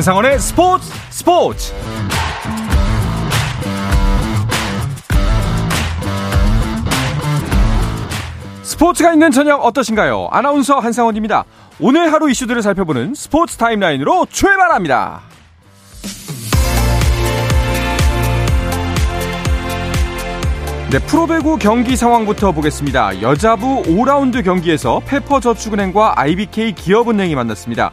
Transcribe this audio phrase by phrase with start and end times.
[0.00, 1.74] 한상원의 스포츠 스포츠
[8.62, 10.28] 스포츠가 있는 저녁 어떠신가요?
[10.32, 11.44] 아나운서 한상원입니다.
[11.80, 15.20] 오늘 하루 이슈들을 살펴보는 스포츠 타임라인으로 출발합니다.
[20.90, 23.20] 네, 프로배구 경기 상황부터 보겠습니다.
[23.20, 27.92] 여자부 5라운드 경기에서 페퍼저축은행과 IBK 기업은행이 만났습니다.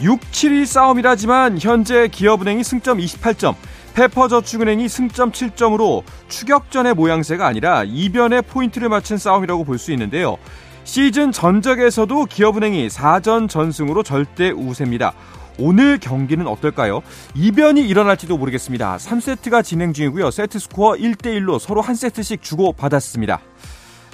[0.00, 3.54] 6-7위 싸움이라지만 현재 기업은행이 승점 28점,
[3.94, 10.36] 페퍼저축은행이 승점 7점으로 추격전의 모양새가 아니라 이변의 포인트를 맞춘 싸움이라고 볼 수 있는데요.
[10.84, 15.12] 시즌 전적에서도 기업은행이 4전 전승으로 절대 우세입니다.
[15.58, 17.02] 오늘 경기는 어떨까요?
[17.34, 18.96] 이변이 일어날지도 모르겠습니다.
[18.96, 20.30] 3세트가 진행 중이고요.
[20.30, 23.40] 세트 스코어 1대1로 서로 한 세트씩 주고 받았습니다.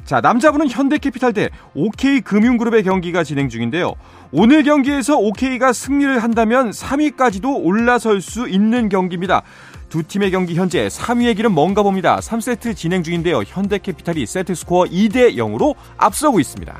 [0.06, 3.94] 자, 남자분은 현대캐피탈 대 OK금융그룹의 경기가 진행 중인데요.
[4.30, 9.42] 오늘 경기에서 OK가 승리를 한다면 3위까지도 올라설 수 있는 경기입니다.
[9.88, 12.20] 두 팀의 경기 현재 3위의 길은 뭔가 봅니다.
[12.20, 13.42] 3세트 진행 중인데요.
[13.44, 16.78] 현대캐피탈이 세트 스코어 2대 0으로 앞서고 있습니다.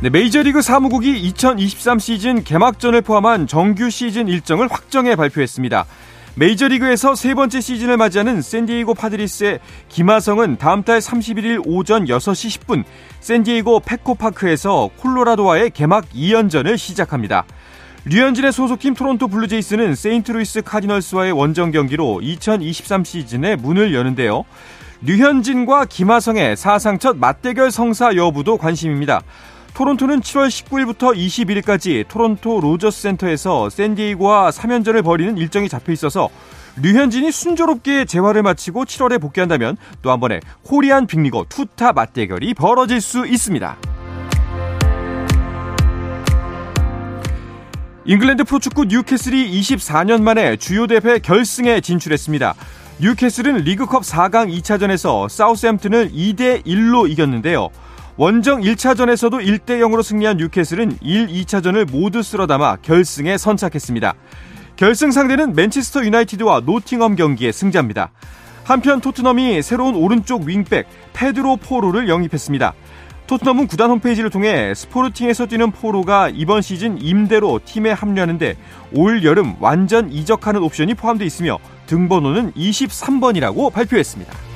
[0.00, 5.84] 네, 메이저리그 사무국이 2023 시즌 개막전을 포함한 정규 시즌 일정을 확정해 발표했습니다.
[6.34, 12.84] 메이저리그에서 세 번째 시즌을 맞이하는 샌디에이고 파드리스의 김하성은 다음 달 31일 오전 6시 10분
[13.20, 17.44] 샌디에이고 펫코파크에서 콜로라도와의 개막 2연전을 시작합니다.
[18.06, 24.44] 류현진의 소속팀 토론토 블루제이스는 세인트루이스 카디널스와의 원정 경기로 2023 시즌의 문을 여는데요.
[25.02, 29.20] 류현진과 김하성의 사상 첫 맞대결 성사 여부도 관심입니다.
[29.74, 36.28] 토론토는 7월 19일부터 21일까지 토론토 로저스 센터에서 샌디에이고와 3연전을 벌이는 일정이 잡혀 있어서
[36.82, 43.26] 류현진이 순조롭게 재활을 마치고 7월에 복귀한다면 또 한 번의 코리안 빅리거 투타 맞대결이 벌어질 수
[43.26, 43.76] 있습니다.
[48.04, 52.54] 잉글랜드 프로축구 뉴캐슬이 24년 만에 주요 대회 결승에 진출했습니다.
[53.00, 57.70] 뉴캐슬은 리그컵 4강 2차전에서 사우스햄튼을 2대 1로 이겼는데요.
[58.22, 64.14] 원정 1차전에서도 1대 0으로 승리한 뉴캐슬은 1, 2차전을 모두 쓸어담아 결승에 선착했습니다.
[64.76, 68.12] 결승 상대는 맨체스터 유나이티드와 노팅엄 경기의 승자입니다.
[68.62, 72.74] 한편 토트넘이 새로운 오른쪽 윙백 페드로 포로를 영입했습니다.
[73.26, 78.56] 토트넘은 구단 홈페이지를 통해 스포르팅에서 뛰는 포로가 이번 시즌 임대로 팀에 합류하는데
[78.94, 84.51] 올 여름 완전 이적하는 옵션이 포함되어 있으며 등번호는 23번이라고 발표했습니다.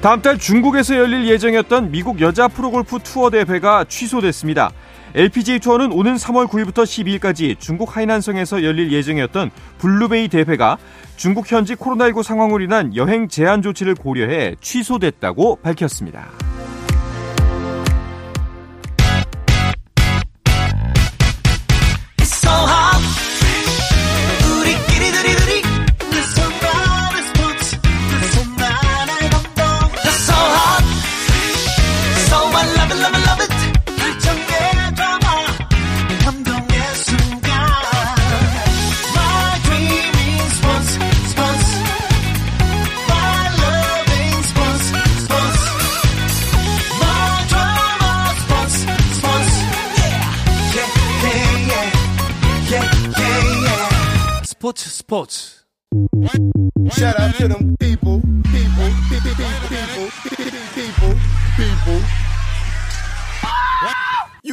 [0.00, 4.70] 다음 달 중국에서 열릴 예정이었던 미국 여자 프로골프 투어 대회가 취소됐습니다.
[5.14, 10.78] LPGA 투어는 오는 3월 9일부터 12일까지 중국 하이난성에서 열릴 예정이었던 블루베이 대회가
[11.16, 16.28] 중국 현지 코로나19 상황으로 인한 여행 제한 조치를 고려해 취소됐다고 밝혔습니다.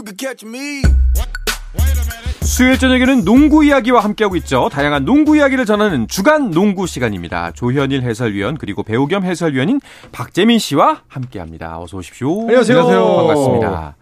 [0.04, 0.82] Can catch me.
[2.42, 4.70] 수요일 저녁에는 농구 이야기와 함께하고 있죠.
[4.72, 7.52] 다양한 농구 이야기를 전하는 주간 농구 시간입니다.
[7.52, 9.80] 조현일 해설위원 그리고 배우 겸 해설위원인
[10.12, 11.80] 박재민 씨와 함께합니다.
[11.80, 12.42] 어서 오십시오.
[12.42, 12.80] 안녕하세요.
[12.80, 13.16] 안녕하세요.
[13.18, 13.97] 반갑습니다.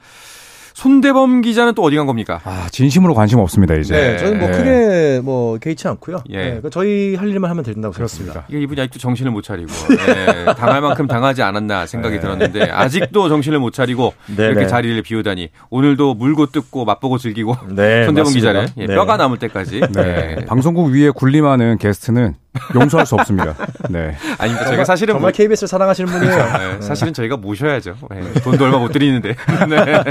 [0.75, 2.41] 손대범 기자는 또 어디 간 겁니까?
[2.43, 3.95] 아, 진심으로 관심 없습니다, 이제.
[3.95, 4.57] 네, 저는 뭐 네.
[4.57, 6.22] 크게 뭐 개의치 않고요.
[6.31, 6.37] 예.
[6.37, 8.33] 네, 그러니까 저희 할 일만 하면 된다고 그렇습니다.
[8.33, 8.47] 생각합니다.
[8.49, 12.22] 이게 이분이 아직도 정신을 못 차리고 예, 당할 만큼 당하지 않았나 생각이 네.
[12.22, 14.67] 들었는데 아직도 정신을 못 차리고 네, 이렇게 네.
[14.67, 18.33] 자리를 비우다니 오늘도 물고 뜯고 맛보고 즐기고 네, 손대범 맞습니다.
[18.33, 18.95] 기자를 예, 네.
[18.95, 20.35] 뼈가 남을 때까지 네.
[20.41, 20.45] 예.
[20.45, 22.35] 방송국 위에 군림하는 게스트는
[22.73, 23.55] 용서할 수 없습니다.
[23.90, 24.16] 네.
[24.37, 24.66] 아닙니다.
[24.67, 26.35] 저희가 사실은 정말 뭐- KBS를 사랑하시는 분이에요.
[26.35, 27.96] 네, 사실은 저희가 모셔야죠.
[28.13, 29.35] 예, 돈도 얼마 못 드리는데.
[29.69, 30.03] 네.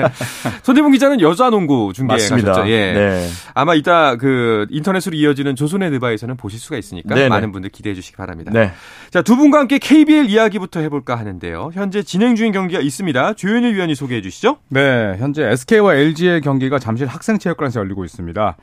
[0.63, 2.53] 손대범 기자는 여자 농구 중계 맞습니다.
[2.53, 2.71] 가셨죠.
[2.71, 2.93] 예.
[2.93, 3.29] 네.
[3.55, 7.29] 아마 이따 그 인터넷으로 이어지는 조선의 느바에서는 보실 수가 있으니까 네네.
[7.29, 8.51] 많은 분들 기대해 주시기 바랍니다.
[8.53, 8.73] 네.
[9.11, 11.71] 자, 두 분과 함께 KBL 이야기부터 해볼까 하는데요.
[11.75, 13.35] 현재 진행 중인 경기가 있습니다.
[13.35, 14.59] 조현일 위원이 소개해 주시죠.
[14.69, 18.57] 네, 현재 SK와 LG의 경기가 잠실 학생체육관에서 열리고 있습니다.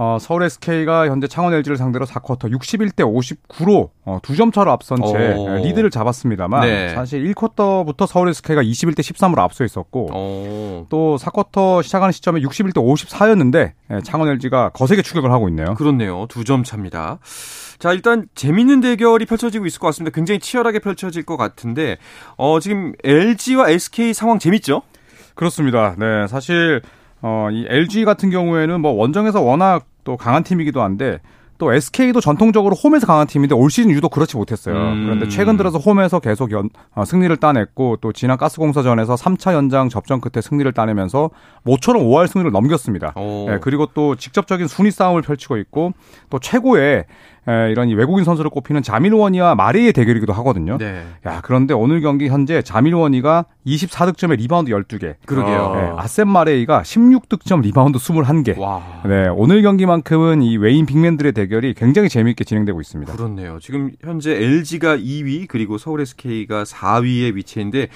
[0.00, 5.34] 어, 서울 SK가 현재 창원 LG를 상대로 4쿼터 61대 59로 어, 2점 차로 앞선 채
[5.36, 5.56] 오.
[5.56, 6.94] 리드를 잡았습니다만 네.
[6.94, 10.86] 사실 1쿼터부터 서울 SK가 21대 13으로 앞서 있었고 어.
[10.88, 15.74] 또 4쿼터 시작하는 시점에 61대 54였는데 예, 창원 LG가 거세게 추격을 하고 있네요.
[15.74, 16.26] 그렇네요.
[16.28, 17.18] 두점 차입니다.
[17.78, 20.14] 자, 일단 재밌는 대결이 펼쳐지고 있을 것 같습니다.
[20.14, 21.96] 굉장히 치열하게 펼쳐질 것 같은데,
[22.36, 24.82] 어, 지금 LG와 SK 상황 재밌죠?
[25.34, 25.94] 그렇습니다.
[25.96, 26.82] 네, 사실
[27.22, 31.18] 어, 이 LG 같은 경우에는 뭐 원정에서 워낙 또 강한 팀이기도 한데
[31.58, 34.74] 또 SK도 전통적으로 홈에서 강한 팀인데 올 시즌 유독 그렇지 못했어요.
[34.76, 35.04] 음.
[35.04, 40.20] 그런데 최근 들어서 홈에서 계속 연, 어, 승리를 따냈고 또 지난 가스공사전에서 3차 연장 접전
[40.20, 41.30] 끝에 승리를 따내면서
[41.64, 43.12] 모처럼 5할 승리를 넘겼습니다.
[43.16, 43.48] 오.
[43.50, 45.92] 예, 그리고 또 직접적인 순위 싸움을 펼치고 있고
[46.30, 47.06] 또 최고의
[47.48, 50.76] 에, 이런 이 외국인 선수를 꼽히는 자밀 워니와 마레이의 대결이기도 하거든요.
[50.78, 51.02] 네.
[51.26, 55.14] 야, 그런데 오늘 경기 현재 자밀 워니가 24득점에 리바운드 12개.
[55.26, 55.72] 그러게요.
[55.74, 58.58] 네, 아셈 마레이가 16득점 리바운드 21개.
[58.58, 58.82] 와.
[59.06, 63.12] 네, 오늘 경기만큼은 이 외인 빅맨들의 대결이 굉장히 재미있게 진행되고 있습니다.
[63.14, 63.58] 그렇네요.
[63.60, 67.88] 지금 현재 LG가 2위 그리고 서울 SK가 4위에 위치인데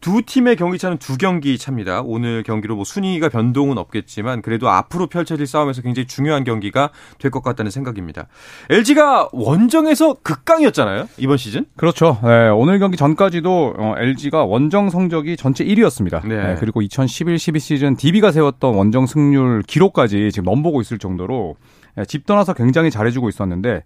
[0.00, 2.02] 두 팀의 경기 차는 두 경기 차입니다.
[2.02, 7.42] 오늘 경기로 뭐 순위가 변동은 없겠지만 그래도 앞으로 펼쳐질 싸움에서 굉장히 중요한 경기가 될 것
[7.42, 8.26] 같다는 생각입니다.
[8.70, 11.08] LG 가 원정에서 극강이었잖아요.
[11.18, 11.66] 이번 시즌.
[11.76, 12.18] 그렇죠.
[12.24, 16.26] 네, 오늘 경기 전까지도 어, LG가 원정 성적이 전체 1위였습니다.
[16.26, 16.56] 네.
[16.58, 21.54] 그리고 2011-12 시즌 DB가 세웠던 원정 승률 기록까지 지금 넘보고 있을 정도로
[21.96, 23.82] 예, 집 떠나서 굉장히 잘해주고 있었는데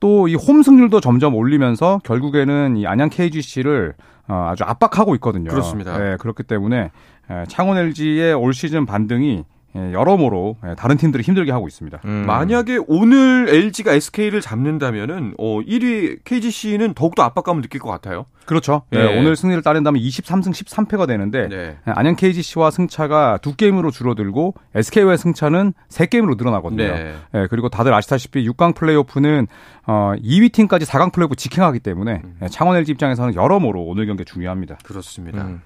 [0.00, 3.94] 또 이 홈 승률도 점점 올리면서 결국에는 이 안양 KGC를
[4.28, 5.50] 어, 아주 압박하고 있거든요.
[5.50, 5.98] 그렇습니다.
[5.98, 6.90] 네, 그렇기 때문에
[7.30, 12.00] 예, 창원 LG의 올 시즌 반등이 예, 여러모로 예, 다른 팀들을 힘들게 하고 있습니다.
[12.04, 12.24] 음.
[12.26, 18.26] 만약에 오늘 LG가 SK를 잡는다면은 어 1위 KGC는 더욱더 압박감을 느낄 것 같아요.
[18.46, 18.82] 그렇죠.
[18.90, 19.00] 네.
[19.00, 21.56] 예, 오늘 승리를 따낸다면 23승 13패가 되는데 네.
[21.56, 26.82] 예, 안양 KGC와 승차가 두 게임으로 줄어들고 SK와의 승차는 세 게임으로 늘어나거든요.
[26.82, 27.14] 네.
[27.34, 29.46] 예, 그리고 다들 아시다시피 6강 플레이오프는
[29.86, 32.36] 어, 2위 팀까지 4강 플레이오프 직행하기 때문에 음.
[32.42, 34.78] 예, 창원 LG 입장에서는 여러모로 오늘 경기 중요합니다.
[34.84, 35.42] 그렇습니다.
[35.42, 35.62] 음.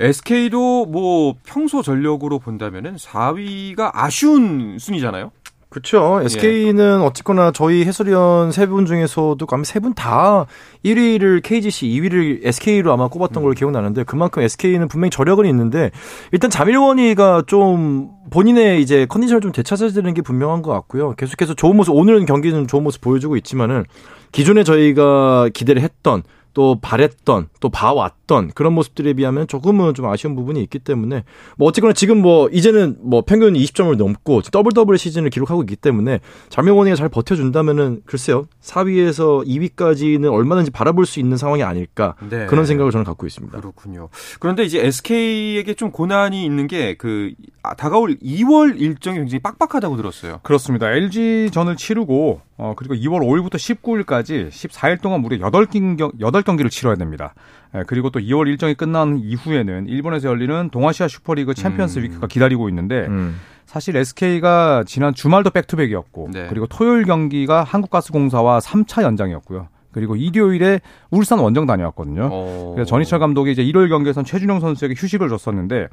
[0.00, 5.30] SK도 뭐 평소 전력으로 본다면은 4위가 아쉬운 순위잖아요.
[5.68, 6.20] 그렇죠.
[6.22, 10.46] SK는 어쨌거나 저희 해설위원 세 분 중에서도 아마 세 분 다
[10.84, 15.90] 1위를 KGC, 2위를 SK로 아마 꼽았던 걸로 기억나는데 그만큼 SK는 분명히 저력은 있는데
[16.32, 21.14] 일단 자밀원이가 좀 본인의 이제 컨디션을 좀 되찾아야 되는 게 분명한 것 같고요.
[21.16, 23.84] 계속해서 좋은 모습 오늘은 경기는 좋은 모습 보여주고 있지만은
[24.32, 26.22] 기존에 저희가 기대를 했던
[26.56, 31.24] 또 바랬던 또 봐왔던 그런 모습들에 비하면 조금은 좀 아쉬운 부분이 있기 때문에
[31.58, 36.20] 뭐 어쨌거나 지금 뭐 이제는 뭐 평균 20점을 넘고 더블 더블 시즌을 기록하고 있기 때문에
[36.48, 42.46] 자밀 워니가 잘 버텨준다면은 글쎄요 4위에서 2위까지는 얼마든지 바라볼 수 있는 상황이 아닐까 네.
[42.46, 43.60] 그런 생각을 저는 갖고 있습니다.
[43.60, 44.08] 그렇군요.
[44.40, 47.32] 그런데 이제 SK에게 좀 고난이 있는 게 그
[47.76, 50.40] 다가올 2월 일정이 굉장히 빡빡하다고 들었어요.
[50.42, 50.90] 그렇습니다.
[50.90, 57.34] LG전을 치르고 어, 그리고 2월 5일부터 19일까지 14일 동안 무려 8경, 8경기를 치러야 됩니다.
[57.74, 62.04] 예, 그리고 또 2월 일정이 끝난 이후에는 일본에서 열리는 동아시아 슈퍼리그 챔피언스 음.
[62.04, 63.38] 위크가 기다리고 있는데 음.
[63.66, 66.46] 사실 SK가 지난 주말도 백투백이었고 네.
[66.48, 69.68] 그리고 토요일 경기가 한국가스공사와 3차 연장이었고요.
[69.92, 70.80] 그리고 일요일에
[71.10, 72.28] 울산 원정 다녀왔거든요.
[72.30, 72.72] 어...
[72.74, 75.88] 그래서 전희철 감독이 이제 일요일 경기에선 최준용 선수에게 휴식을 줬었는데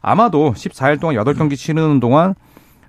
[0.00, 2.34] 아마도 14일 동안 8경기 치르는 동안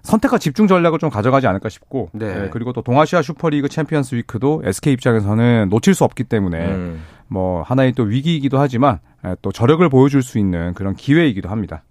[0.06, 2.44] 선택과 집중 전략을 좀 가져가지 않을까 싶고 네.
[2.46, 7.04] 예, 그리고 또 동아시아 슈퍼리그 챔피언스 위크도 SK 입장에서는 놓칠 수 없기 때문에 음.
[7.28, 11.84] 뭐 하나의 또 위기이기도 하지만 예, 또 저력을 보여줄 수 있는 그런 기회이기도 합니다.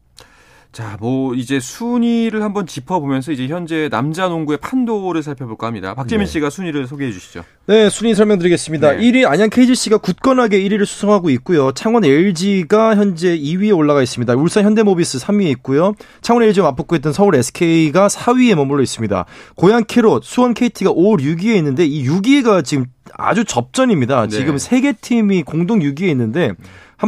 [0.74, 5.94] 자, 뭐 이제 순위를 한번 짚어보면서 이제 현재 남자 농구의 판도를 살펴볼까 합니다.
[5.94, 6.32] 박재민 네.
[6.32, 7.44] 씨가 순위를 소개해 주시죠.
[7.66, 8.94] 네, 순위 설명드리겠습니다.
[8.94, 8.98] 네.
[8.98, 11.70] 1위 안양 KGC가 굳건하게 1위를 수성하고 있고요.
[11.70, 14.34] 창원 LG가 현재 2위에 올라가 있습니다.
[14.34, 15.94] 울산 현대모비스 3위에 있고요.
[16.22, 19.26] 창원 LG와 맞붙고 있던 서울 SK가 4위에 머물러 있습니다.
[19.54, 24.22] 고양 캐롯, 수원 KT가 5, 6위에 있는데 이 6위가 지금 아주 접전입니다.
[24.26, 24.28] 네.
[24.28, 26.50] 지금 세 개 팀이 공동 6위에 있는데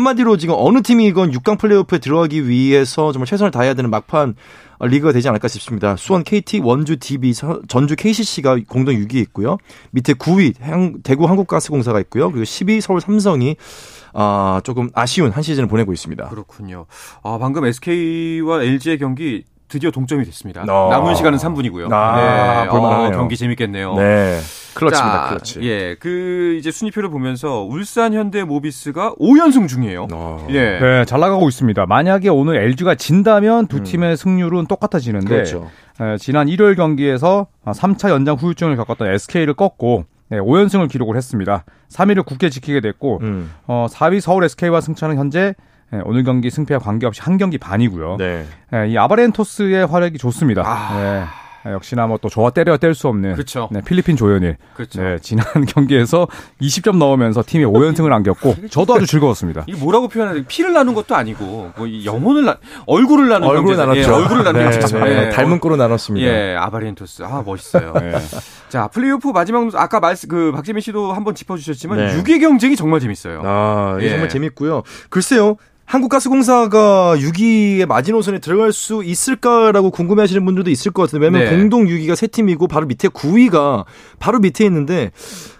[0.00, 4.34] 한마디로 지금 어느 팀이건 6강 플레이오프에 들어가기 위해서 정말 최선을 다해야 되는 막판
[4.78, 5.96] 어, 리그가 되지 않을까 싶습니다.
[5.96, 9.56] 수원 KT, 원주 DB, 서- 전주 KCC가 공동 6위에 있고요.
[9.92, 12.30] 밑에 9위 한- 대구 한국가스공사가 있고요.
[12.30, 13.56] 그리고 10위 서울 삼성이
[14.12, 16.28] 아, 조금 아쉬운 한 시즌을 보내고 있습니다.
[16.28, 16.84] 그렇군요.
[17.22, 20.64] 아, 방금 SK와 LG의 경기 드디어 동점이 됐습니다.
[20.68, 20.88] 어.
[20.90, 21.92] 남은 시간은 3분이고요.
[21.92, 23.16] 아, 볼만하네요.
[23.18, 23.94] 경기 재밌겠네요.
[23.94, 24.38] 네.
[24.74, 25.22] 클러치입니다.
[25.22, 25.60] 자, 클러치.
[25.62, 30.08] 예, 그 이제 순위표를 보면서 울산 현대 모비스가 5연승 중이에요.
[30.12, 30.46] 어.
[30.50, 30.78] 예.
[30.78, 31.86] 네, 잘 나가고 있습니다.
[31.86, 35.70] 만약에 오늘 LG가 진다면 두 팀의 승률은 똑같아지는데 그렇죠.
[36.00, 41.64] 에, 지난 일요일 경기에서 3차 연장 후유증을 겪었던 SK를 꺾고 네, 5연승을 기록을 했습니다.
[41.90, 43.52] 3위를 굳게 지키게 됐고 음.
[43.66, 45.54] 어, 4위 서울 SK와 승차는 현재 예,
[46.04, 48.16] 오늘 경기 승패와 관계없이 한 경기 반이고요.
[48.18, 48.44] 네.
[48.74, 50.62] 예, 이 아바렌토스의 활약이 좋습니다.
[50.64, 51.00] 아.
[51.00, 51.24] 예.
[51.68, 53.68] 아, 역시나 뭐 또 저와 때려 뗄 수 없는 그렇죠.
[53.72, 54.56] 네, 필리핀 조현일.
[54.74, 55.02] 그렇죠.
[55.02, 56.28] 네, 지난 경기에서
[56.62, 59.64] 20점 넣으면서 팀이 5연승을 안겼고 저도 아주 즐거웠습니다.
[59.66, 60.44] 이게 뭐라고 표현해야 돼?
[60.46, 63.80] 피를 나눈 것도 아니고 뭐이 영혼을 나, 얼굴을 나눈 얼굴을 경기죠.
[63.84, 64.00] 나눴죠.
[64.00, 64.98] 예, 얼굴을 나눈 네, 경기죠.
[65.00, 66.24] 네, 예, 닮은 꼴로 나눴습니다.
[66.26, 67.24] 예, 아바리엔토스.
[67.24, 67.92] 아, 멋있어요.
[67.94, 68.12] 네.
[68.70, 72.16] 자, 플레이오프 마지막 아까 말씀 그 박재민 씨도 한번 짚어 주셨지만 네.
[72.22, 73.42] 6위 경쟁이 정말 재밌어요.
[73.44, 74.10] 아, 예.
[74.10, 74.84] 정말 재밌고요.
[75.10, 75.56] 글쎄요.
[75.86, 81.56] 한국가스공사가 6위의 마지노선에 들어갈 수 있을까라고 궁금해하시는 분들도 있을 것 같은데 왜냐면 네.
[81.56, 83.84] 공동 6위가 세 팀이고 바로 밑에 9위가
[84.18, 85.12] 바로 밑에 있는데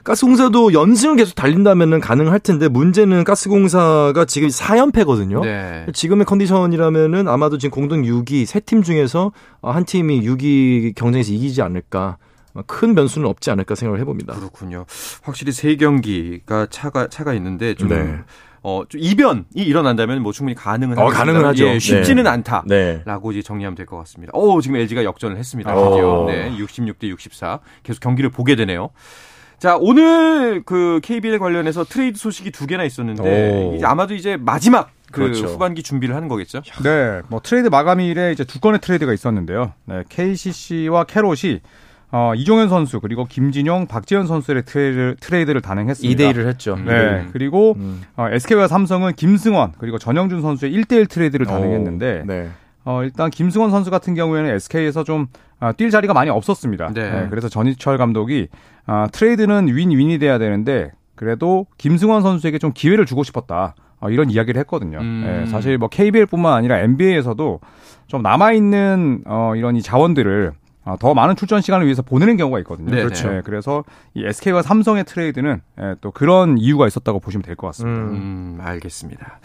[0.02, 5.42] 가스공사도 연승을 계속 달린다면은 가능할 텐데 문제는 가스공사가 지금 4연패거든요.
[5.42, 5.87] 네.
[5.92, 9.30] 지금의 컨디션이라면은 아마도 지금 공동 6위 세 팀 중에서
[9.62, 12.18] 한 팀이 6위 경쟁에서 이기지 않을까.
[12.66, 14.35] 큰 변수는 없지 않을까 생각을 해봅니다.
[14.35, 14.87] 그렇군요.
[15.23, 18.18] 확실히 세 경기가 차가 차가 있는데 좀 네.
[18.68, 21.06] 어, 좀 이변이 일어난다면 뭐 충분히 가능은 어.
[21.06, 21.68] 가능은 하죠.
[21.68, 22.30] 예, 쉽지는 네.
[22.30, 22.64] 않다.
[22.66, 23.00] 네.
[23.04, 24.32] 라고 이제 정리하면 될 것 같습니다.
[24.35, 25.73] 오, 지금 LG가 역전을 했습니다.
[25.73, 25.90] 오.
[25.90, 26.25] 드디어.
[26.26, 27.61] 네, 66대 64.
[27.85, 28.90] 계속 경기를 보게 되네요.
[29.61, 33.76] 자, 오늘 그 KBL 관련해서 트레이드 소식이 두 개나 있었는데 오.
[33.76, 35.46] 이제 아마도 이제 마지막 그 그렇죠.
[35.46, 36.62] 후반기 준비를 하는 거겠죠?
[36.82, 39.75] 네, 뭐 트레이드 마감일에 이제 두 건의 트레이드가 있었는데요.
[39.85, 41.61] 네, KCC와 캐롯이
[42.18, 46.25] 어, 이종현 선수 그리고 김진용, 박재현 선수의 트레이드, 트레이드를 단행했습니다.
[46.25, 46.75] 2대 1을 했죠.
[46.76, 47.28] 네, 음.
[47.30, 48.00] 그리고 음.
[48.16, 52.49] 어, SK와 삼성은 김승원 그리고 전형준 선수의 1대1 트레이드를 단행했는데 오, 네.
[52.87, 55.26] 어, 일단 김승원 선수 같은 경우에는 SK에서 좀
[55.61, 56.92] 아, 뛸 자리가 많이 없었습니다.
[56.94, 57.26] 네.
[57.28, 58.49] 그래서 전희철 감독이
[58.87, 63.75] 아, 트레이드는 윈윈이 돼야 되는데 그래도 김승원 선수에게 좀 기회를 주고 싶었다.
[64.00, 65.00] 어, 이런 이야기를 했거든요.
[65.00, 65.42] 음.
[65.42, 67.61] 예, 사실 뭐 KBL뿐만 아니라 NBA에서도
[68.06, 70.65] 좀 남아 있는 어, 이런 이 자원들을 어,
[71.00, 72.90] 더 많은 출전 시간을 위해서 보내는 경우가 있거든요.
[72.90, 73.02] 네네.
[73.02, 73.43] 그렇죠.
[73.45, 78.00] 그래서 이 SK와 삼성의 트레이드는 예, 또 그런 이유가 있었다고 보시면 될 것 같습니다.
[78.02, 79.40] 음, 알겠습니다.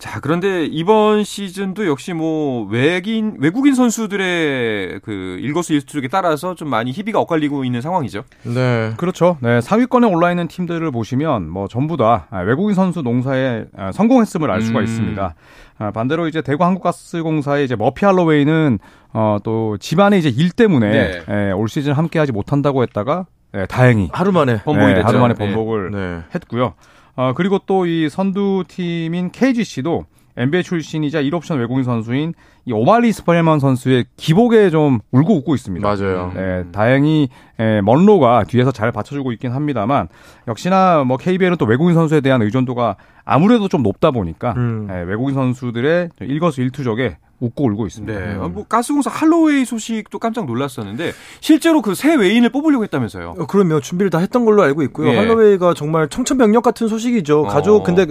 [0.00, 6.90] 자, 그런데 이번 시즌도 역시 뭐 외긴 외국인 선수들의 그 일거수 일투족에 따라서 좀 많이
[6.90, 8.24] 희비가 엇갈리고 있는 상황이죠.
[8.44, 8.94] 네.
[8.96, 9.36] 그렇죠.
[9.40, 14.50] 네, 상위권에 올라 있는 팀들을 보시면 뭐 전부 다 아, 외국인 선수 농사에 아, 성공했음을
[14.50, 14.84] 알 수가 음.
[14.84, 15.34] 있습니다.
[15.78, 18.78] 아, 반대로 이제 대구 한국가스공사의 이제 머피 할로웨이는
[19.12, 21.22] 어, 또 집안의 이제 일 때문에 네.
[21.28, 25.08] 예, 올 시즌 함께하지 못한다고 했다가 예, 다행히 하루 만에 번복이 예, 됐죠.
[25.08, 25.44] 하루 만에 네.
[25.44, 26.22] 번복을 네.
[26.34, 26.72] 했고요.
[27.16, 30.04] 어, 그리고 또 이 선두 팀인 KGC도
[30.36, 32.34] NBA 출신이자 1옵션 외국인 선수인
[32.66, 35.86] 이 오마리 스펠맨 선수의 기복에 좀 울고 웃고 있습니다.
[35.86, 36.32] 맞아요.
[36.34, 40.08] 네, 다행히 에, 먼로가 뒤에서 잘 받쳐주고 있긴 합니다만
[40.48, 44.88] 역시나 뭐 KBL은 또 외국인 선수에 대한 의존도가 아무래도 좀 높다 보니까 음.
[44.90, 48.18] 에, 외국인 선수들의 일거수일투족에 웃고 울고 있습니다.
[48.20, 48.34] 네.
[48.38, 53.34] 아, 뭐 가스공사 할로웨이 소식도 깜짝 놀랐었는데 실제로 그 새 외인을 뽑으려고 했다면서요.
[53.38, 55.08] 어, 그러면 준비를 다 했던 걸로 알고 있고요.
[55.10, 55.16] 예.
[55.16, 57.40] 할로웨이가 정말 청천벽력 같은 소식이죠.
[57.40, 57.44] 어.
[57.44, 58.06] 가족 근데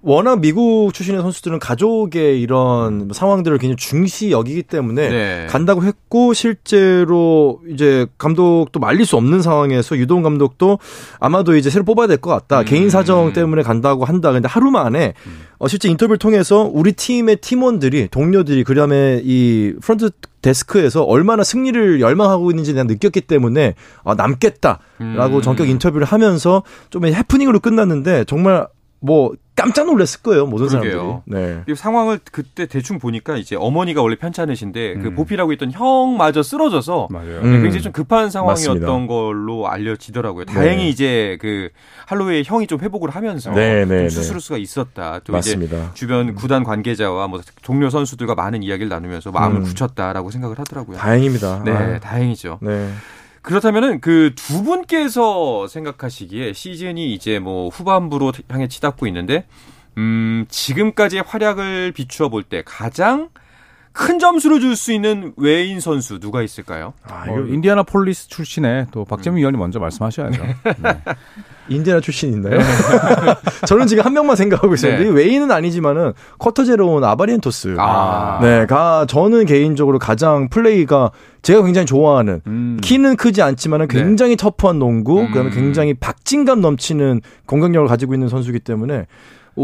[0.00, 5.46] 워낙 미국 출신의 선수들은 가족의 이런 상황들을 굉장히 중시 여기기 때문에 네.
[5.50, 10.78] 간다고 했고 실제로 이제 감독도 말릴 수 없는 상황에서 유동 감독도
[11.18, 12.60] 아마도 이제 새로 뽑아야 될 것 같다.
[12.60, 12.64] 음.
[12.64, 14.32] 개인 사정 때문에 간다고 한다.
[14.32, 15.14] 근데 하루 만에
[15.58, 20.10] 어, 실제 인터뷰를 통해서 우리 팀의 팀원들이 동료들이 그다음에 이 프런트
[20.42, 23.74] 데스크에서 얼마나 승리를 열망하고 있는지 내가 느꼈기 때문에
[24.04, 25.42] 아, 남겠다라고 음.
[25.42, 28.68] 전격 인터뷰를 하면서 좀 해프닝으로 끝났는데 정말
[29.00, 31.22] 뭐 깜짝 놀랐을 거예요 모든 그러게요.
[31.26, 31.56] 사람들이.
[31.56, 31.62] 네.
[31.68, 35.14] 이 상황을 그때 대충 보니까 이제 어머니가 원래 편찮으신데 그 음.
[35.16, 37.40] 보필하고 있던 형마저 쓰러져서 맞아요.
[37.42, 37.62] 음.
[37.62, 39.06] 굉장히 좀 급한 상황이었던 맞습니다.
[39.12, 40.44] 걸로 알려지더라고요.
[40.46, 40.52] 네.
[40.52, 41.70] 다행히 이제 그
[42.06, 44.08] 할로웨이 형이 좀 회복을 하면서 네, 좀 네, 네.
[44.08, 45.20] 수술할 수가 있었다.
[45.24, 45.76] 또 맞습니다.
[45.76, 49.64] 이제 주변 구단 관계자와 뭐 동료 선수들과 많은 이야기를 나누면서 마음을 음.
[49.64, 50.98] 굳혔다라고 생각을 하더라고요.
[50.98, 51.62] 다행입니다.
[51.64, 52.58] 네, 아, 다행이죠.
[52.62, 52.90] 네.
[53.42, 59.46] 그렇다면은 그 두 분께서 생각하시기에 시즌이 이제 뭐 후반부로 향해 치닫고 있는데
[59.96, 63.30] 음, 지금까지의 활약을 비추어 볼 때 가장
[63.98, 66.92] 큰 점수를 줄 수 있는 외인 선수 누가 있을까요?
[67.08, 70.40] 아, 뭐 이거 인디애나폴리스 출신의 또 박재민 위원이 먼저 말씀하셔야죠.
[70.78, 71.02] 네.
[71.68, 72.60] 인디아나 출신 있나요?
[73.66, 75.10] 저는 지금 한 명만 생각하고 있었는데 네.
[75.10, 77.74] 이 외인은 아니지만은 쿼터제로 온 아바리엔토스.
[77.78, 78.38] 아.
[78.40, 81.10] 네, 가 저는 개인적으로 가장 플레이가
[81.42, 82.78] 제가 굉장히 좋아하는 음.
[82.80, 83.98] 키는 크지 않지만은 네.
[83.98, 85.28] 굉장히 터프한 농구, 음.
[85.28, 89.06] 그다음에 굉장히 박진감 넘치는 공격력을 가지고 있는 선수이기 때문에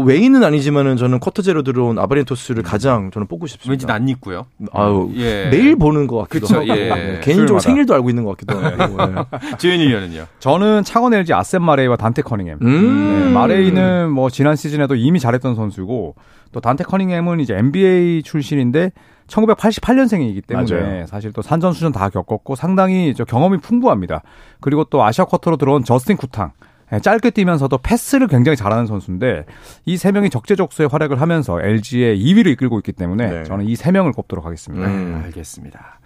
[0.01, 3.71] 외인은 아니지만은 저는 쿼터제로 들어온 아바리엔토스를 가장 저는 뽑고 싶습니다.
[3.71, 4.45] 왠지 낯익고요.
[4.73, 5.49] 아유, 예.
[5.49, 6.89] 매일 보는 것 같기도 그쵸, 하고 예.
[6.89, 7.59] 네, 개인적으로.
[7.59, 9.05] 생일도 알고 있는 것 같기도 하고.
[9.05, 9.55] 네.
[9.57, 10.25] 조현일 위원은요.
[10.39, 12.59] 저는 창원 LG 아셈 마레이와 단테 커닝햄.
[12.61, 13.25] 음.
[13.25, 16.15] 네, 마레이는 뭐 지난 시즌에도 이미 잘했던 선수고
[16.51, 18.91] 또 단테 커닝햄은 이제 NBA 출신인데
[19.27, 21.05] 1988년생이기 때문에 맞아요.
[21.07, 24.21] 사실 또 산전수전 다 겪었고 상당히 저 경험이 풍부합니다.
[24.61, 26.64] 그리고 또 아시아 쿼터로 들어온 저스틴 쿠탕 예,
[27.01, 29.45] 짧게 뛰면서도 패스를 굉장히 잘하는 선수인데
[29.85, 33.43] 이 세 명이 적재적소에 활약을 하면서 LG의 2위를 이끌고 있기 때문에 네.
[33.43, 34.85] 저는 이 세 명을 꼽도록 하겠습니다.
[34.87, 35.21] 음.
[35.25, 35.99] 알겠습니다.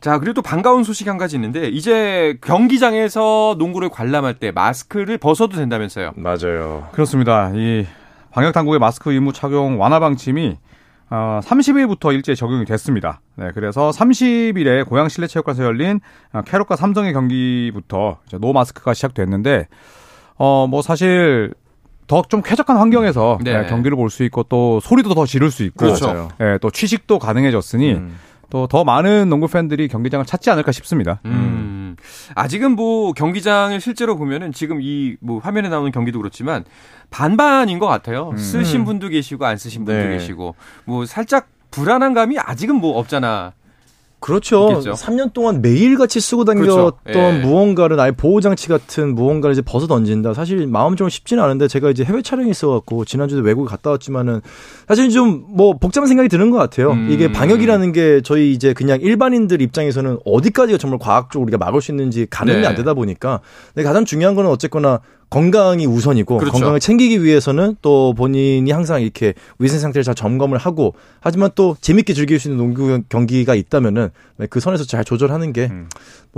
[0.00, 5.56] 자, 그리고 또 반가운 소식이 한 가지 있는데 이제 경기장에서 농구를 관람할 때 마스크를 벗어도
[5.56, 6.12] 된다면서요.
[6.16, 6.88] 맞아요.
[6.92, 7.50] 그렇습니다.
[7.54, 7.86] 이
[8.30, 10.56] 방역 당국의 마스크 의무 착용 완화 방침이
[11.10, 13.20] 어, 30일부터 일제 적용이 됐습니다.
[13.36, 16.00] 네, 그래서 30일에 고양 실내체육관에서 열린
[16.32, 19.68] 어, 캐롯과 삼성의 경기부터 이제 노 마스크가 시작됐는데
[20.36, 21.52] 어, 뭐 사실
[22.06, 23.62] 더 좀 쾌적한 환경에서 네.
[23.62, 26.28] 네, 경기를 볼 수 있고 또 소리도 더 지를 수 있고 그렇죠.
[26.40, 28.18] 예, 또 취식도 가능해졌으니 음.
[28.50, 31.20] 또더 많은 농구 팬들이 경기장을 찾지 않을까 싶습니다.
[31.24, 31.96] 음.
[32.34, 36.64] 아직은 뭐 경기장을 실제로 보면은 지금 이 뭐 화면에 나오는 경기도 그렇지만
[37.10, 38.32] 반반인 것 같아요.
[38.36, 40.10] 쓰신 분도 계시고 안 쓰신 분도 네.
[40.10, 43.52] 계시고 뭐 살짝 불안한 감이 아직은 뭐 없잖아.
[44.24, 44.70] 그렇죠.
[44.70, 44.92] 있겠죠.
[44.92, 46.98] 3년 동안 매일같이 쓰고 다녔던 그렇죠.
[47.08, 47.42] 예.
[47.44, 50.32] 무언가를 아예 보호장치 같은 무언가를 이제 벗어 던진다.
[50.32, 54.40] 사실 마음적으로 쉽지는 않은데 제가 이제 해외 촬영이 있어갖고 지난주에 외국에 갔다 왔지만은
[54.88, 56.92] 사실 좀 뭐 복잡한 생각이 드는 것 같아요.
[56.92, 57.08] 음.
[57.10, 62.26] 이게 방역이라는 게 저희 이제 그냥 일반인들 입장에서는 어디까지가 정말 과학적으로 우리가 막을 수 있는지
[62.28, 62.66] 가늠이 네.
[62.66, 63.40] 안 되다 보니까
[63.72, 65.00] 근데 가장 중요한 거는 어쨌거나
[65.34, 66.52] 건강이 우선이고 그렇죠.
[66.52, 72.14] 건강을 챙기기 위해서는 또 본인이 항상 이렇게 위생 상태를 잘 점검을 하고 하지만 또 재밌게
[72.14, 74.10] 즐길 수 있는 농구 경기가 있다면은
[74.48, 75.88] 그 선에서 잘 조절하는 게뭐 음.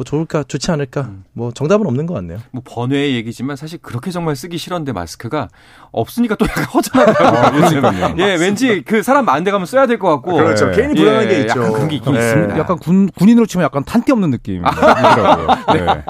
[0.05, 2.39] 좋을까 좋지 않을까 뭐 정답은 없는 것 같네요.
[2.53, 5.49] 뭐 번외의 얘기지만 사실 그렇게 정말 쓰기 싫었는데 마스크가
[5.93, 7.63] 없으니까 또 약간 허전하더라고요.
[7.65, 7.83] 요즘.
[8.19, 10.37] 예, 왠지 그 사람 많은 데 가면 써야 될 것 같고.
[10.37, 10.71] 그렇죠.
[10.71, 11.61] 괜히 불안한 예, 게 있죠.
[11.61, 12.19] 약간 그런 게 있긴 네.
[12.19, 12.59] 있습니다.
[12.59, 15.47] 약간 군, 군인으로 치면 약간 탄띠 없는 느낌이더라고요.
[15.75, 16.05] 네.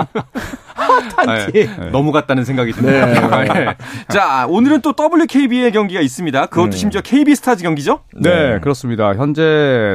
[1.55, 3.43] 예, 너무 같다는 생각이 듭니다.
[3.43, 3.77] 예.
[4.09, 6.47] 자, 오늘은 또 WKB의 경기가 있습니다.
[6.47, 8.01] 그것도 심지어 KB 스타즈 경기죠?
[8.15, 9.15] 네, 그렇습니다.
[9.15, 9.43] 현재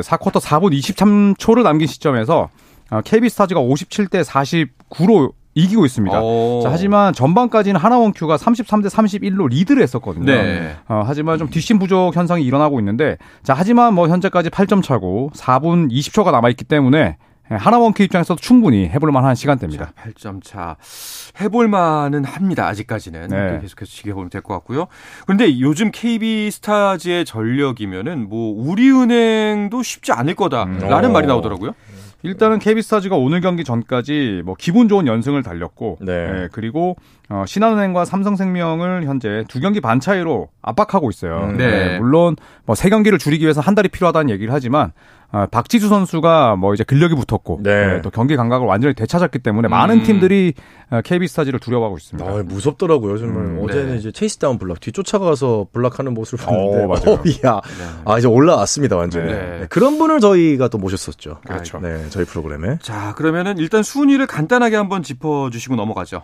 [0.04, 2.50] 4쿼터 4분 23초를 남긴 시점에서
[2.92, 6.22] 아, KB스타즈가 57대 49로 이기고 있습니다.
[6.22, 6.62] 오.
[6.64, 10.26] 자, 하지만 전반까지는 하나원큐가 33대 31로 리드를 했었거든요.
[10.26, 10.76] 네.
[10.88, 15.92] 어, 하지만 좀 뒷심 부족 현상이 일어나고 있는데, 자, 하지만 뭐 현재까지 8점 차고 4분
[15.92, 17.18] 20초가 남아있기 때문에 예,
[17.58, 19.92] 하나원큐 입장에서도 충분히 해볼 만한 시간대입니다.
[19.96, 20.78] 8점 차.
[21.40, 22.68] 해볼 만은 합니다.
[22.68, 23.28] 아직까지는.
[23.30, 23.60] 네.
[23.62, 24.88] 계속해서 지켜보면 될 것 같고요.
[25.26, 31.14] 그런데 요즘 KB 스타즈의 전력이면은 뭐 우리은행도 쉽지 않을 거다라는 음.
[31.14, 31.30] 말이 오.
[31.30, 31.74] 나오더라고요.
[32.24, 36.12] 일단은 KB스타즈가 오늘 경기 전까지 뭐 기분 좋은 연승을 달렸고, 네.
[36.14, 36.96] 예, 그리고
[37.32, 41.48] 어, 신한은행과 삼성생명을 현재 두 경기 반 차이로 압박하고 있어요.
[41.52, 41.58] 음.
[41.58, 41.94] 네.
[41.94, 44.92] 예, 물론 뭐 세 경기를 줄이기 위해서 한 달이 필요하다는 얘기를 하지만
[45.32, 47.70] 어, 박지수 선수가 뭐 이제 근력이 붙었고 네.
[47.98, 50.04] 예, 또 경기 감각을 완전히 되찾았기 때문에 많은 음.
[50.04, 50.54] 팀들이
[50.90, 52.30] 어, KB스타즈를 두려워하고 있습니다.
[52.30, 53.18] 아, 무섭더라고요.
[53.18, 53.96] 정말 음, 어제는 네.
[53.98, 57.24] 이제 체이스 다운 블락 뒤 쫓아가서 블락하는 모습을 봤는데, 어, 맞아요.
[57.46, 57.62] 야,
[58.04, 59.32] 아 이제 올라왔습니다 완전히.
[59.32, 59.60] 네.
[59.62, 61.38] 네, 그런 분을 저희가 또 모셨었죠.
[61.48, 61.80] 그렇죠.
[61.80, 62.78] 네, 저희 프로그램에.
[62.82, 66.24] 자, 그러면은 일단 순위를 간단하게 한번 짚어주시고 넘어가죠.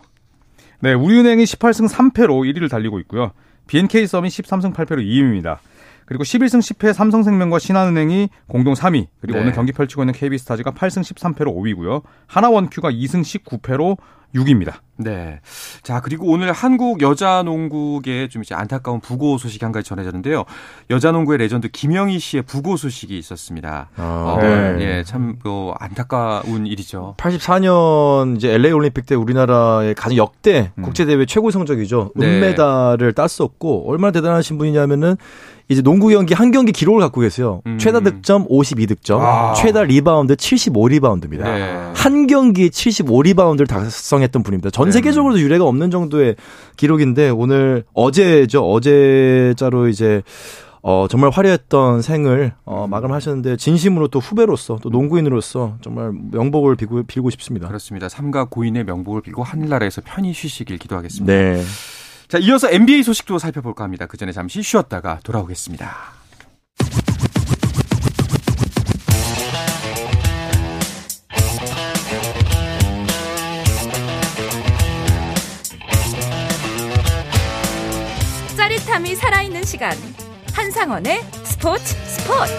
[0.79, 3.31] 네, 우리은행이 18승 3패로 1위를 달리고 있고요.
[3.67, 5.57] BNK 썸이 13승 8패로 2위입니다.
[6.05, 9.07] 그리고 11승 10패 삼성생명과 신한은행이 공동 3위.
[9.19, 9.43] 그리고 네.
[9.43, 12.03] 오늘 경기 펼치고 있는 KB스타즈가 8승 13패로 5위고요.
[12.27, 13.97] 하나원큐가 2승 19패로
[14.35, 14.73] 6위입니다.
[14.97, 15.39] 네.
[15.83, 20.43] 자, 그리고 오늘 한국 여자 농구계 좀 이제 안타까운 부고 소식이 한 가지 전해졌는데요.
[20.89, 23.89] 여자 농구의 레전드 김영희 씨의 부고 소식이 있었습니다.
[23.95, 24.77] 아, 어, 네.
[24.79, 27.15] 예, 참, 뭐, 안타까운 일이죠.
[27.17, 32.11] 84년 이제 LA 올림픽 때 우리나라의 가장 역대 국제 대회 최고 성적이죠.
[32.15, 32.25] 네.
[32.25, 35.15] 은메달을 땄었고 얼마나 대단하신 분이냐면은
[35.69, 37.61] 이제 농구 경기 한 경기 기록을 갖고 계세요.
[37.67, 37.77] 음.
[37.77, 39.53] 최다 득점 52득점, 아.
[39.53, 41.43] 최다 리바운드 75리바운드입니다.
[41.43, 41.91] 네.
[41.93, 44.69] 한 경기 75리바운드를 달성했던 분입니다.
[44.69, 44.91] 전 네.
[44.91, 46.35] 세계적으로도 유례가 없는 정도의
[46.75, 48.69] 기록인데 오늘 어제죠.
[48.69, 50.23] 어제자로 이제
[50.81, 57.29] 어, 정말 화려했던 생을 어, 마감하셨는데 진심으로 또 후배로서 또 농구인으로서 정말 명복을 빌고, 빌고
[57.31, 57.67] 싶습니다.
[57.67, 58.07] 그렇습니다.
[58.07, 61.33] 삼가 고인의 명복을 빌고 하늘나라에서 편히 쉬시길 기도하겠습니다.
[61.33, 61.61] 네.
[62.27, 64.05] 자, 이어서 NBA 소식도 살펴볼까 합니다.
[64.05, 66.16] 그 전에 잠시 쉬었다가 돌아오겠습니다.
[78.97, 79.91] 짜릿함이 살아있는 시간
[80.53, 82.53] 한상원의 스포츠 스포츠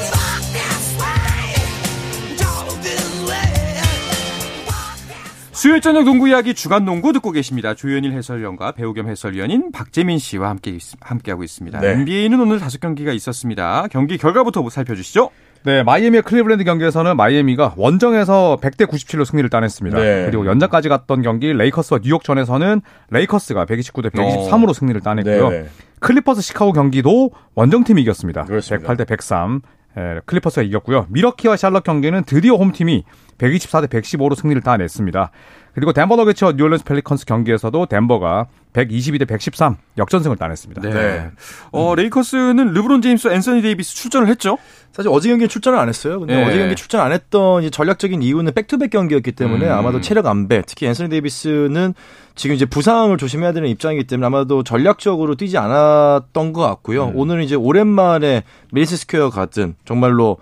[5.52, 7.74] 수요일 저녁 농구 이야기 주간 농구 듣고 계십니다.
[7.74, 11.80] 조현일 해설위원과 배우 겸 해설위원인 박재민 씨와 함께 있, 함께하고 있습니다.
[11.80, 11.90] 네.
[11.92, 13.88] NBA는 오늘 다섯 경기가 있었습니다.
[13.90, 15.30] 경기 결과부터 살펴주시죠.
[15.64, 19.98] 네, 마이애미와 클리블랜드 경기에서는 마이애미가 원정에서 100대 97로 승리를 따냈습니다.
[19.98, 20.26] 네.
[20.26, 25.48] 그리고 연장까지 갔던 경기 레이커스와 뉴욕전에서는 레이커스가 129대 123으로 승리를 따냈고요.
[25.50, 25.66] 네.
[26.00, 28.44] 클리퍼스 시카고 경기도 원정팀이 이겼습니다.
[28.44, 28.94] 그렇습니다.
[28.94, 29.60] 108대 103.
[29.96, 31.06] 에, 클리퍼스가 이겼고요.
[31.08, 33.04] 밀워키와 샬럿 경기는 드디어 홈팀이
[33.38, 35.30] 124대 115로 승리를 따냈습니다.
[35.74, 40.82] 그리고 덴버 너게츠와 뉴올리언스 펠리컨스 경기에서도 덴버가 122대 113 역전승을 따냈습니다.
[40.82, 41.30] 네.
[41.72, 44.58] 어, 레이커스는 르브론 제임스, 앤서니 데이비스 출전을 했죠.
[44.92, 46.18] 사실 어제 경기에 출전을 안 했어요.
[46.18, 46.44] 근데 네.
[46.44, 49.72] 어제 경기 출전 안 했던 이 전략적인 이유는 백투백 경기였기 때문에 음.
[49.72, 51.94] 아마도 체력 안배, 특히 앤서니 데이비스는
[52.34, 57.06] 지금 이제 부상을 조심해야 되는 입장이기 때문에 아마도 전략적으로 뛰지 않았던 것 같고요.
[57.06, 57.12] 음.
[57.14, 60.38] 오늘 이제 오랜만에 메디슨 스퀘어 같은 정말로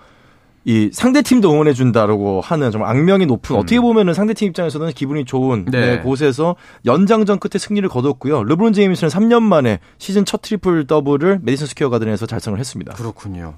[0.69, 5.25] 이 상대 팀도 응원해 준다라고 하는 정말 악명이 높은 어떻게 보면은 상대 팀 입장에서는 기분이
[5.25, 5.81] 좋은 네.
[5.97, 8.43] 네, 곳에서 연장전 끝에 승리를 거뒀고요.
[8.43, 12.95] 르브론 제임스는 3년 만에 시즌 첫 트리플 더블을 메디슨 스퀘어 가든에서 달성을 했습니다.
[12.95, 13.55] 그렇군요.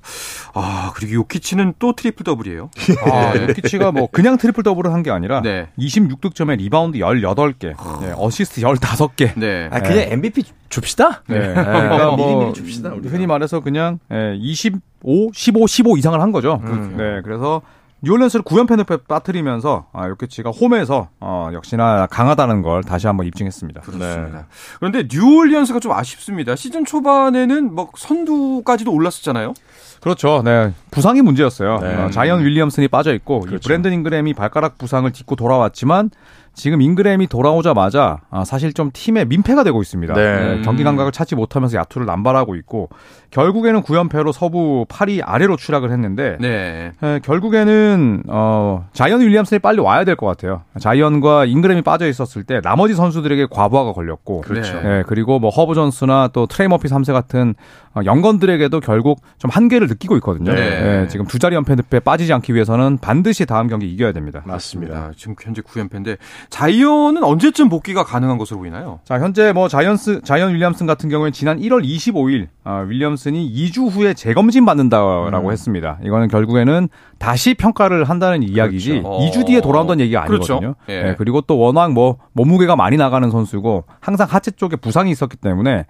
[0.53, 2.68] 아, 그리고 요키치는 또 트리플 더블이에요.
[3.11, 5.68] 아, 요키치가 뭐 그냥 트리플 더블을 한 게 아니라 네.
[5.79, 9.31] 26득점에 리바운드 18개, 네, 어시스트 15개.
[9.38, 9.68] 네.
[9.71, 11.23] 아, 그냥 MVP 줍시다.
[11.29, 11.38] 네.
[11.38, 12.92] 그러니까 뭐 미리미리 줍시다.
[12.92, 13.09] 우리가.
[13.14, 16.61] 흔히 말해서 그냥 예, 25, 15, 15 이상을 한 거죠.
[16.96, 17.62] 네, 그래서
[18.00, 23.80] 뉴올리언스를 9연패 늪에 빠뜨리면서 아, 요키치가 홈에서 어, 역시나 강하다는 걸 다시 한번 입증했습니다.
[23.80, 24.46] 그렇습니다.
[24.78, 26.54] 그런데 뉴올리언스가 좀 아쉽습니다.
[26.54, 29.54] 시즌 초반에는 뭐 선두까지도 올랐었잖아요.
[30.00, 30.42] 그렇죠.
[30.44, 30.72] 네.
[30.92, 31.78] 부상이 문제였어요.
[31.80, 31.94] 네.
[31.96, 36.11] 어, 자이언 윌리엄슨이 빠져 있고 이 브랜든 잉그램이 발가락 부상을 딛고 돌아왔지만
[36.59, 40.12] 지금 잉그램이 돌아오자마자 아, 사실 좀 팀의 민폐가 되고 있습니다.
[40.14, 40.57] 네.
[40.57, 42.88] 네, 경기 감각을 찾지 못하면서 야투를 남발하고 있고
[43.31, 46.92] 결국에는 9연패로 서부 8위 아래로 추락을 했는데 네.
[47.03, 50.62] 에, 결국에는 어, 자이언 윌리엄슨이 빨리 와야 될 것 같아요.
[50.81, 54.77] 자이언과 잉그램이 빠져 있었을 때 나머지 선수들에게 과부하가 걸렸고, 그렇죠.
[54.85, 57.55] 예, 그리고 뭐 허브 존스나 또 트레이 머피 3세 같은
[57.94, 60.53] 어, 영건들에게도 결국 좀 한계를 느끼고 있거든요.
[60.53, 61.03] 네.
[61.05, 64.42] 예, 지금 두 자리 연패 늪에 빠지지 않기 위해서는 반드시 다음 경기 이겨야 됩니다.
[64.44, 64.97] 맞습니다.
[64.97, 66.16] 아, 지금 현재 9연패인데
[66.50, 69.00] 자이언은 언제쯤 복귀가 가능한 것으로 보이나요?
[69.04, 74.14] 자, 현재 뭐 자이언스, 자이언 윌리엄슨 같은 경우에는 지난 1월 25일, 아, 윌리엄슨이 2주 후에
[74.14, 75.98] 재검진 받는다라고 했습니다.
[76.02, 79.18] 이거는 결국에는 다시 평가를 한다는 이야기지, 그렇죠.
[79.18, 80.54] 2주 뒤에 돌아온다는 얘기가 그렇죠.
[80.54, 80.74] 아니거든요.
[80.88, 81.08] 예.
[81.11, 85.84] 예, 그리고 또 워낙 뭐 몸무게가 많이 나가는 선수고, 항상 하체 쪽에 부상이 있었기 때문에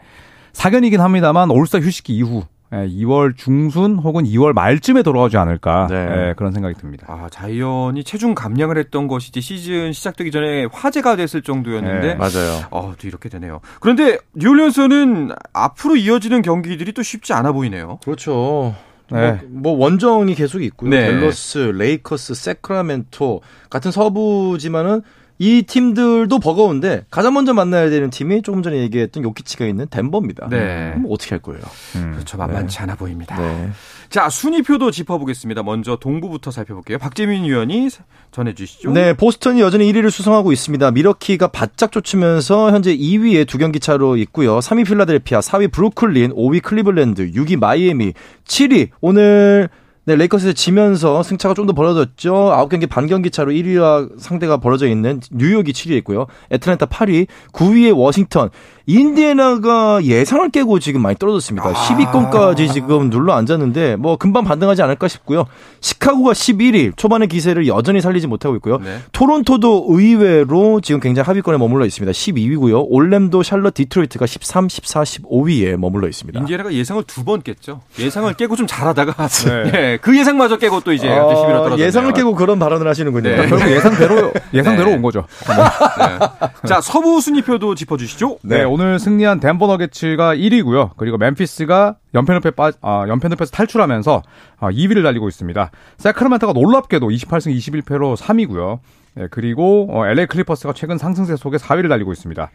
[0.52, 2.42] 사견이긴 합니다만 올스타 휴식기 이후,
[2.72, 5.96] 예, 2월 중순 혹은 2월 말쯤에 돌아오지 않을까, 네.
[5.96, 7.06] 예, 그런 생각이 듭니다.
[7.08, 12.66] 아, 자이언이 체중 감량을 했던 것이 이제 시즌 시작되기 전에 화제가 됐을 정도였는데 네, 맞아요.
[12.70, 13.60] 어, 또 이렇게 되네요.
[13.80, 17.98] 그런데 뉴올리언스는 앞으로 이어지는 경기들이 또 쉽지 않아 보이네요.
[18.04, 18.74] 그렇죠.
[19.10, 19.40] 네.
[19.48, 20.90] 뭐, 뭐 원정이 계속 있고요.
[20.90, 21.06] 네.
[21.06, 25.02] 댈러스, 레이커스, 새크라멘토 같은 서부지만은
[25.38, 30.48] 이 팀들도 버거운데 가장 먼저 만나야 되는 팀이 조금 전에 얘기했던 요키치가 있는 덴버입니다.
[30.48, 30.90] 네.
[30.94, 31.62] 그럼 어떻게 할 거예요?
[31.96, 32.12] 음.
[32.14, 32.36] 그렇죠.
[32.36, 33.38] 만만치 않아 보입니다.
[33.40, 33.70] 네.
[34.10, 35.62] 자, 순위표도 짚어보겠습니다.
[35.62, 36.98] 먼저 동부부터 살펴볼게요.
[36.98, 37.88] 박재민 위원이
[38.32, 38.90] 전해주시죠.
[38.92, 40.90] 네, 보스턴이 여전히 1위를 수성하고 있습니다.
[40.90, 44.58] 밀워키가 바짝 쫓으면서 현재 2위에 두 경기 차로 있고요.
[44.58, 48.14] 3위 필라델피아, 4위 브루클린, 5위 클리블랜드, 6위 마이애미,
[48.46, 49.68] 7위 오늘
[50.08, 52.32] 네, 레이커스에 지면서 승차가 좀 더 벌어졌죠.
[52.32, 56.26] 9경기 반 경기 차로 1위와 상대가 벌어져 있는 뉴욕이 7위에 있고요.
[56.50, 58.48] 애틀랜타 8위, 9위에 워싱턴,
[58.88, 61.74] 인디애나가 예상을 깨고 지금 많이 떨어졌습니다.
[61.74, 65.44] 10위권까지 지금 눌러 앉았는데 뭐 금방 반등하지 않을까 싶고요.
[65.80, 68.78] 시카고가 11위, 초반의 기세를 여전히 살리지 못하고 있고요.
[68.78, 69.00] 네.
[69.12, 72.10] 토론토도 의외로 지금 굉장히 하위권에 머물러 있습니다.
[72.12, 72.86] 12위고요.
[72.88, 76.40] 올렘도 샬럿 디트로이트가 13, 14, 15위에 머물러 있습니다.
[76.40, 77.82] 인디애나가 예상을 두 번 깼죠.
[77.98, 79.70] 예상을 깨고 좀 잘하다가 네.
[79.70, 81.86] 네, 그 예상마저 깨고 또 이제 어, 11위로 떨어졌네요.
[81.86, 83.28] 예상을 깨고 그런 발언을 하시는군요.
[83.28, 83.48] 네.
[83.48, 84.96] 결국 예상대로, 예상대로 네.
[84.96, 85.26] 온 거죠.
[85.46, 86.18] 네.
[86.66, 88.38] 자, 서부 순위표도 짚어주시죠.
[88.44, 90.90] 네, 오늘 승리한 덴버 너기츠가 1위고요.
[90.96, 94.22] 그리고 멤피스가 연패늪에 빠, 아, 연패늪에서 탈출하면서
[94.60, 95.72] 아, 2위를 달리고 있습니다.
[95.96, 98.78] 새크라멘토가 놀랍게도 28승 21패로 3위고요.
[99.14, 102.50] 네, 그리고 어, LA 클리퍼스가 최근 상승세 속에 4위를 달리고 있습니다.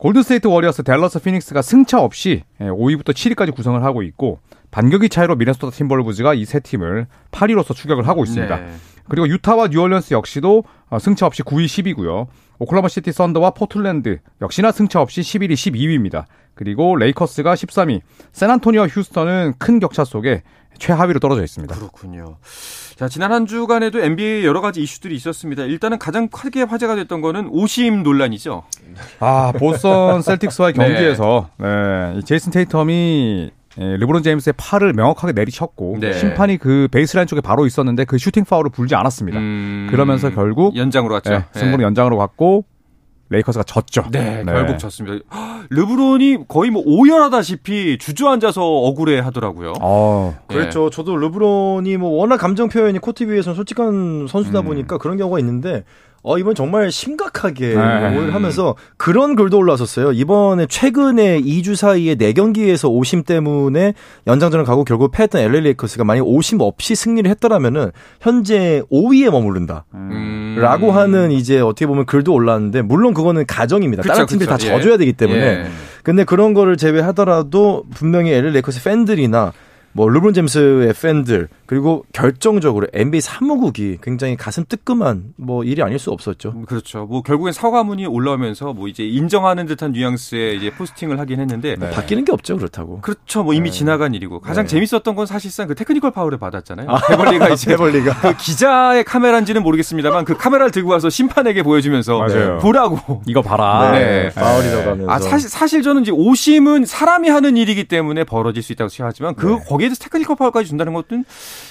[0.00, 5.76] 골든스테이트 워리어스, 댈러스 피닉스가 승차 없이 5위부터 7위까지 구성을 하고 있고 반 경기 차이로 미네소타
[5.76, 8.56] 팀벌브즈가 이 세 팀을 8위로서 추격을 하고 있습니다.
[8.56, 8.72] 네.
[9.10, 12.28] 그리고 유타와 뉴올리언스 역시도 어, 승차 없이 9위, 10위고요.
[12.60, 16.24] 오클라호마 시티 썬더와 포틀랜드 역시나 승차 없이 11위, 12위입니다.
[16.54, 18.00] 그리고 레이커스가 13위,
[18.32, 20.42] 샌안토니오 휴스턴은 큰 격차 속에
[20.80, 21.76] 최하위로 떨어져 있습니다.
[21.76, 22.36] 그렇군요.
[22.96, 25.62] 자, 지난 한 주간에도 NBA 여러 가지 이슈들이 있었습니다.
[25.64, 28.64] 일단은 가장 크게 화제가 됐던 거는 오심 논란이죠.
[29.20, 36.12] 아, 보스턴 셀틱스와의 경기에서 네, 이 제이슨 테이텀이 예, 르브론 제임스의 팔을 명확하게 내리쳤고 네.
[36.12, 39.38] 심판이 그 베이스라인 쪽에 바로 있었는데 그 슈팅 파울을 불지 않았습니다.
[39.38, 41.32] 음, 그러면서 결국 연장으로 갔죠.
[41.32, 42.64] 예, 승부는 연장으로 갔고
[43.30, 44.04] 레이커스가 졌죠.
[44.10, 45.24] 네, 결국 졌습니다.
[45.32, 49.74] 헉, 르브론이 거의 뭐 오열하다시피 주저앉아서 억울해 하더라고요.
[49.80, 50.54] 어, 예.
[50.54, 50.90] 그렇죠.
[50.90, 54.64] 저도 르브론이 뭐 워낙 감정 표현이 코트 위에서는 솔직한 선수다 음.
[54.66, 55.84] 보니까 그런 경우가 있는데
[56.22, 58.10] 어, 이번 정말 심각하게 네.
[58.10, 60.12] 뭘 하면서 그런 글도 올라왔었어요.
[60.12, 63.94] 이번에 최근에 2주 사이에 4경기에서 오심 때문에
[64.26, 69.86] 연장전을 가고 결국 패했던 LA 레이커스가 만약 오심 없이 승리를 했더라면은 현재 5위에 머무른다.
[69.94, 70.56] 음.
[70.58, 74.02] 라고 하는 이제 어떻게 보면 글도 올라왔는데 물론 그거는 가정입니다.
[74.02, 74.58] 그쵸, 다른 팀들이 그쵸.
[74.58, 74.76] 다 예.
[74.76, 75.40] 져줘야 되기 때문에.
[75.40, 75.66] 예.
[76.02, 79.52] 근데 그런 거를 제외하더라도 분명히 LA 레이커스 팬들이나
[79.92, 86.10] 뭐 르브론 제임스의 팬들 그리고 결정적으로 NBA 사무국이 굉장히 가슴 뜨끔한 뭐 일이 아닐 수
[86.10, 86.52] 없었죠.
[86.54, 87.06] 음, 그렇죠.
[87.06, 91.90] 뭐 결국엔 사과문이 올라오면서 뭐 이제 인정하는 듯한 뉘앙스의 이제 포스팅을 하긴 했는데 네.
[91.90, 93.00] 바뀌는 게 없죠 그렇다고.
[93.00, 93.42] 그렇죠.
[93.42, 93.78] 뭐 이미 네.
[93.78, 94.68] 지나간 일이고 가장 네.
[94.68, 96.88] 재밌었던 건 사실상 그 테크니컬 파울을 받았잖아요.
[97.08, 102.58] 베벌리가 이제 베벌리가 그 기자의 카메라인지는 모르겠습니다만 그 카메라를 들고 와서 심판에게 보여주면서 맞아요.
[102.58, 103.22] 보라고.
[103.26, 103.92] 이거 봐라.
[103.92, 104.30] 네.
[104.30, 108.88] 파울이라고 하면서 아 사실 사실 저는 이제 오심은 사람이 하는 일이기 때문에 벌어질 수 있다고
[108.88, 109.58] 생각하지만 그 네.
[109.80, 111.24] 거기에 대해서 테크니컬 파울까지 준다는 것은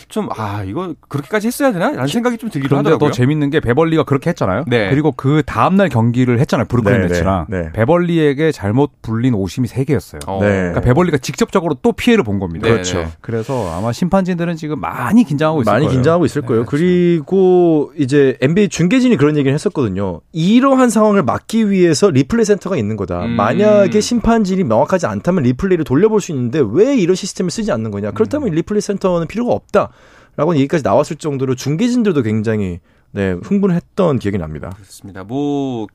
[0.09, 3.09] 좀 아 이거 그렇게까지 했어야 되나라는 생각이 좀 들기도 그런데 하더라고요.
[3.09, 4.63] 더 재밌는 게 베벌리가 그렇게 했잖아요.
[4.67, 4.89] 네.
[4.89, 6.65] 그리고 그 다음 날 경기를 했잖아요.
[6.67, 7.45] 브루클린 네, 네츠랑.
[7.49, 7.71] 네, 네.
[7.73, 10.19] 베벌리에게 잘못 불린 오심이 3 개였어요.
[10.27, 10.39] 어.
[10.41, 10.47] 네.
[10.49, 12.67] 그러니까 베벌리가 직접적으로 또 피해를 본 겁니다.
[12.67, 12.99] 네, 그렇죠.
[12.99, 13.07] 네.
[13.21, 15.97] 그래서 아마 심판진들은 지금 많이 긴장하고 있을 많이 거예요.
[15.97, 16.65] 긴장하고 있을 거예요.
[16.65, 16.71] 그렇죠.
[16.77, 20.21] 그리고 이제 NBA 중계진이 그런 얘기를 했었거든요.
[20.31, 23.25] 이러한 상황을 막기 위해서 리플레이 센터가 있는 거다.
[23.25, 23.31] 음.
[23.31, 27.98] 만약에 심판진이 명확하지 않다면 리플레이를 돌려볼 수 있는데 왜 이런 시스템을 쓰지 않는 거냐?
[28.07, 28.13] 음.
[28.13, 29.89] 그렇다면 리플레이 센터는 필요가 없다.
[30.37, 32.79] 라고 얘기까지 나왔을 정도로 중계진들도 굉장히
[33.11, 34.69] 네, 흥분했던 기억이 납니다.
[34.75, 35.25] 그렇습니다.
[35.25, 35.87] 뭐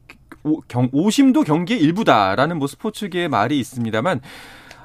[0.42, 4.20] 오, 경, 오심도 경기의 일부다라는 뭐 스포츠계의 말이 있습니다만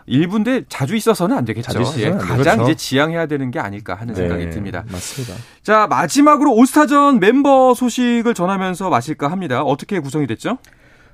[0.05, 1.73] 일부인데 자주 있어서는 안 되겠죠.
[1.73, 2.63] 자주 있어서는 예, 안 가장 되겠죠.
[2.63, 4.85] 이제 지양해야 되는 게 아닐까 하는 생각이 네, 듭니다.
[4.91, 5.35] 맞습니다.
[5.61, 9.61] 자 마지막으로 올스타전 멤버 소식을 전하면서 마칠까 합니다.
[9.61, 10.57] 어떻게 구성이 됐죠?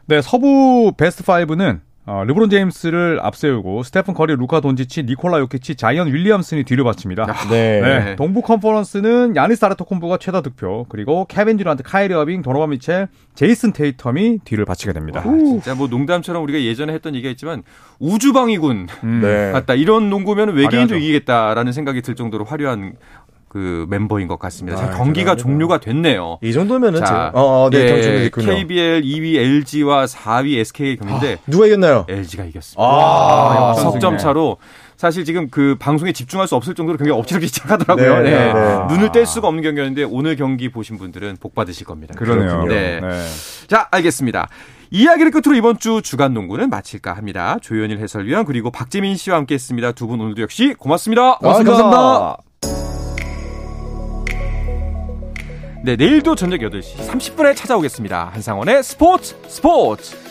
[0.05, 6.13] 네, 서부 베스트 5는 어, 르브론 제임스를 앞세우고 스테픈 커리, 루카 돈지치, 니콜라 요키치, 자이언
[6.13, 7.25] 윌리엄슨이 뒤를 받칩니다.
[7.49, 7.81] 네.
[7.81, 13.73] 네, 동부 컨퍼런스는 야니스 아데토쿤보가 최다 득표, 그리고 케빈 듀란트, 카이리 어빙, 도노반 미첼, 제이슨
[13.73, 15.23] 테이텀이 뒤를 바치게 됩니다.
[15.25, 17.63] 와, 진짜 뭐 농담처럼 우리가 예전에 했던 얘기가 있지만
[17.99, 19.19] 우주방위군 음.
[19.21, 19.51] 네.
[19.51, 19.73] 같다.
[19.73, 20.95] 이런 농구면 외계인도.
[20.97, 22.93] 이기겠다라는 생각이 들 정도로 화려한
[23.55, 24.77] 그 멤버인 것 같습니다.
[24.77, 25.37] 자, 아, 경기가.
[25.37, 26.39] 종료가 됐네요.
[26.41, 27.77] 이 정도면은 자, 어, 어, 네,
[28.25, 28.29] 예.
[28.29, 32.05] KBL 2위 LG와 4위 SK의 경기인데 누가 이겼나요?
[32.09, 32.83] LG가 이겼습니다.
[32.83, 34.17] 아, 아, 석점.
[34.17, 34.57] 차로
[34.97, 38.23] 사실 지금 그 방송에 집중할 수 없을 정도로 경기가 엎치락이 시작하더라고요.
[38.23, 38.53] 네, 네.
[38.53, 38.85] 네, 네.
[38.89, 42.13] 눈을 뗄 수가 없는 경기였는데 오늘 경기 보신 분들은 복 받으실 겁니다.
[42.17, 42.65] 그러네요.
[42.65, 42.99] 네.
[42.99, 43.21] 네.
[43.67, 44.49] 자, 알겠습니다.
[44.91, 47.57] 이야기를 끝으로 이번 주 주간 농구는 마칠까 합니다.
[47.61, 49.93] 조현일 해설위원 그리고 박재민 씨와 함께했습니다.
[49.93, 51.37] 두 분 오늘도 역시 고맙습니다.
[51.37, 51.71] 고맙습니다.
[51.81, 52.44] 감사합니다.
[55.85, 58.31] 네, 내일도 저녁 8시 30분에 찾아오겠습니다.
[58.33, 60.24] 한상원의 스포츠 스포츠.